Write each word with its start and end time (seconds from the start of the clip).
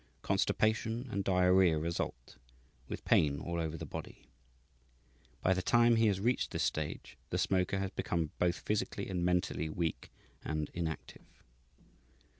Constipation 0.23 1.07
and 1.11 1.23
diarrhoea 1.23 1.77
result, 1.77 2.35
with 2.87 3.05
pain 3.05 3.39
all 3.39 3.59
over 3.59 3.77
the 3.77 3.85
body. 3.85 4.25
By 5.43 5.53
the 5.53 5.61
time 5.61 5.95
he 5.95 6.07
has 6.07 6.19
reached 6.19 6.49
this 6.49 6.63
stage, 6.63 7.17
the 7.29 7.37
smoker 7.37 7.77
has 7.77 7.91
become 7.91 8.31
both 8.39 8.55
physically 8.61 9.07
and 9.07 9.23
mentally 9.23 9.69
weak 9.69 10.09
and 10.43 10.71
inactive. 10.73 11.43